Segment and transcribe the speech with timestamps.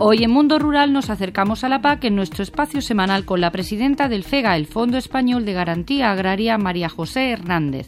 [0.00, 3.52] Hoy en Mundo Rural nos acercamos a la PAC en nuestro espacio semanal con la
[3.52, 7.86] presidenta del FEGA, el Fondo Español de Garantía Agraria, María José Hernández.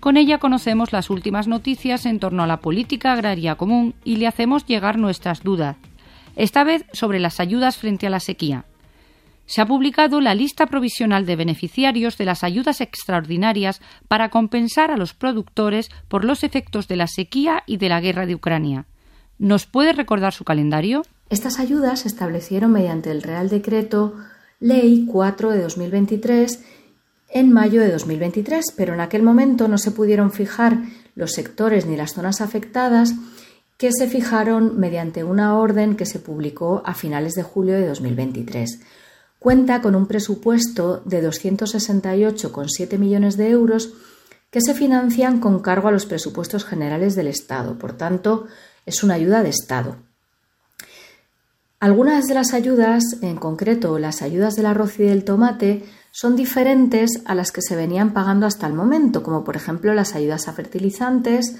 [0.00, 4.26] Con ella conocemos las últimas noticias en torno a la política agraria común y le
[4.26, 5.76] hacemos llegar nuestras dudas,
[6.34, 8.64] esta vez sobre las ayudas frente a la sequía.
[9.46, 14.96] Se ha publicado la lista provisional de beneficiarios de las ayudas extraordinarias para compensar a
[14.96, 18.86] los productores por los efectos de la sequía y de la guerra de Ucrania.
[19.42, 21.02] ¿Nos puede recordar su calendario?
[21.28, 24.14] Estas ayudas se establecieron mediante el Real Decreto
[24.60, 26.60] Ley 4 de 2023
[27.30, 30.78] en mayo de 2023, pero en aquel momento no se pudieron fijar
[31.16, 33.14] los sectores ni las zonas afectadas
[33.78, 38.78] que se fijaron mediante una orden que se publicó a finales de julio de 2023.
[39.40, 43.92] Cuenta con un presupuesto de 268,7 millones de euros
[44.52, 47.76] que se financian con cargo a los presupuestos generales del Estado.
[47.76, 48.46] Por tanto,
[48.86, 49.96] es una ayuda de Estado.
[51.80, 57.22] Algunas de las ayudas, en concreto las ayudas del arroz y del tomate, son diferentes
[57.24, 60.52] a las que se venían pagando hasta el momento, como por ejemplo las ayudas a
[60.52, 61.56] fertilizantes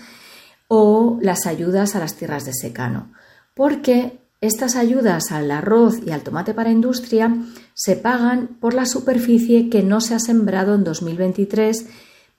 [0.68, 3.12] o las ayudas a las tierras de secano,
[3.54, 7.34] porque estas ayudas al arroz y al tomate para industria
[7.74, 11.86] se pagan por la superficie que no se ha sembrado en 2023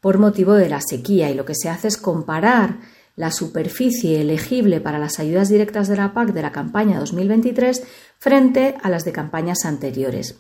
[0.02, 2.80] por motivo de la sequía y lo que se hace es comparar
[3.16, 7.84] la superficie elegible para las ayudas directas de la PAC de la campaña 2023
[8.18, 10.40] frente a las de campañas anteriores.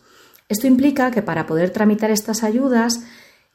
[0.50, 3.02] Esto implica que para poder tramitar estas ayudas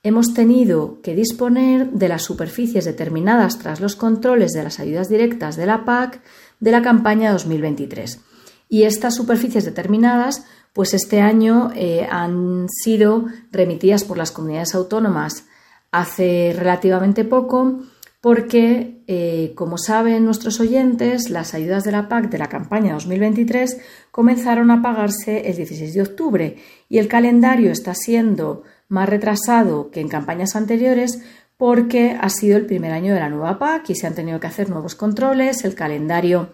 [0.03, 5.57] hemos tenido que disponer de las superficies determinadas tras los controles de las ayudas directas
[5.57, 6.21] de la PAC
[6.61, 8.21] de la campaña 2023.
[8.69, 15.45] Y estas superficies determinadas, pues este año eh, han sido remitidas por las comunidades autónomas
[15.91, 17.81] hace relativamente poco
[18.21, 23.79] porque, eh, como saben nuestros oyentes, las ayudas de la PAC de la campaña 2023
[24.11, 26.57] comenzaron a pagarse el 16 de octubre
[26.89, 31.23] y el calendario está siendo más retrasado que en campañas anteriores
[31.57, 34.47] porque ha sido el primer año de la nueva PAC y se han tenido que
[34.49, 36.51] hacer nuevos controles, el calendario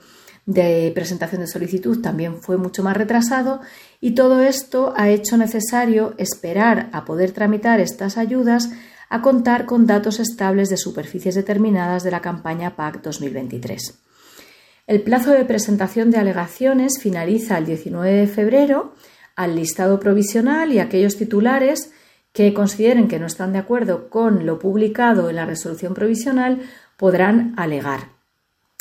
[0.46, 3.60] de presentación de solicitud también fue mucho más retrasado
[4.00, 8.68] y todo esto ha hecho necesario esperar a poder tramitar estas ayudas
[9.08, 13.98] a contar con datos estables de superficies determinadas de la campaña PAC 2023.
[14.86, 18.94] El plazo de presentación de alegaciones finaliza el 19 de febrero
[19.34, 21.92] al listado provisional y aquellos titulares
[22.32, 26.62] que consideren que no están de acuerdo con lo publicado en la resolución provisional
[26.96, 28.08] podrán alegar.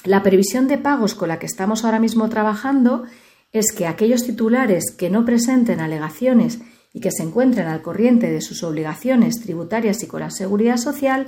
[0.04, 3.06] La previsión de pagos con la que estamos ahora mismo trabajando
[3.54, 6.60] es que aquellos titulares que no presenten alegaciones
[6.94, 11.28] y que se encuentren al corriente de sus obligaciones tributarias y con la seguridad social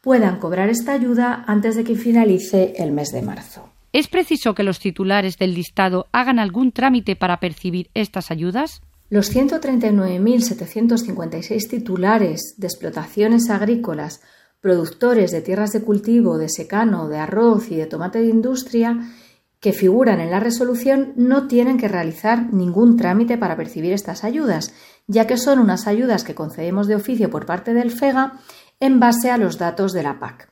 [0.00, 3.70] puedan cobrar esta ayuda antes de que finalice el mes de marzo.
[3.92, 8.82] ¿Es preciso que los titulares del listado hagan algún trámite para percibir estas ayudas?
[9.08, 14.20] Los 139.756 titulares de explotaciones agrícolas,
[14.60, 18.98] productores de tierras de cultivo, de secano, de arroz y de tomate de industria
[19.64, 24.74] que figuran en la resolución no tienen que realizar ningún trámite para percibir estas ayudas,
[25.06, 28.34] ya que son unas ayudas que concedemos de oficio por parte del FEGA
[28.78, 30.50] en base a los datos de la PAC.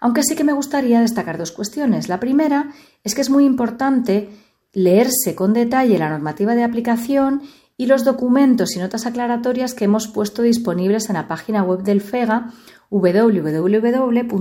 [0.00, 2.10] Aunque sí que me gustaría destacar dos cuestiones.
[2.10, 4.28] La primera es que es muy importante
[4.74, 7.40] leerse con detalle la normativa de aplicación
[7.76, 12.00] y los documentos y notas aclaratorias que hemos puesto disponibles en la página web del
[12.00, 12.52] FEGA
[12.90, 14.40] www.fega.gov.es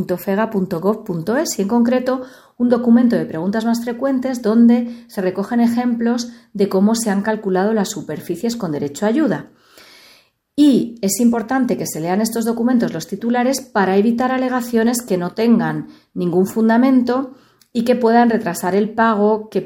[1.57, 2.23] y en concreto
[2.57, 7.73] un documento de preguntas más frecuentes donde se recogen ejemplos de cómo se han calculado
[7.73, 9.51] las superficies con derecho a ayuda.
[10.55, 15.31] Y es importante que se lean estos documentos los titulares para evitar alegaciones que no
[15.31, 17.33] tengan ningún fundamento
[17.73, 19.61] y que puedan retrasar el pago que,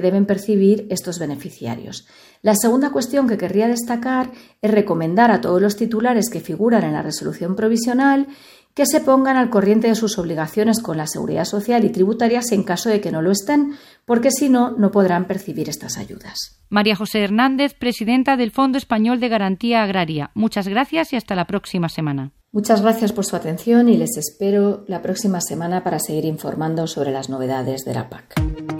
[0.00, 2.06] deben percibir estos beneficiarios.
[2.40, 4.32] La segunda cuestión que querría destacar
[4.62, 8.26] es recomendar a todos los titulares que figuran en la resolución provisional
[8.74, 12.62] que se pongan al corriente de sus obligaciones con la seguridad social y tributarias en
[12.62, 13.74] caso de que no lo estén,
[14.04, 16.60] porque si no, no podrán percibir estas ayudas.
[16.68, 20.30] María José Hernández, presidenta del Fondo Español de Garantía Agraria.
[20.34, 22.32] Muchas gracias y hasta la próxima semana.
[22.50, 27.10] Muchas gracias por su atención y les espero la próxima semana para seguir informando sobre
[27.10, 28.71] las novedades de la PAC.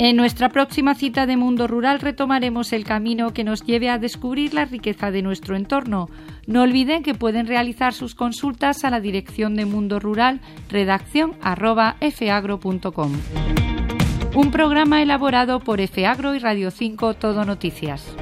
[0.00, 4.54] En nuestra próxima cita de Mundo Rural retomaremos el camino que nos lleve a descubrir
[4.54, 6.08] la riqueza de nuestro entorno.
[6.46, 10.40] No olviden que pueden realizar sus consultas a la dirección de Mundo Rural,
[10.70, 11.96] redacción arroba.
[14.36, 18.14] Un programa elaborado por FAgro y Radio 5 Todo Noticias.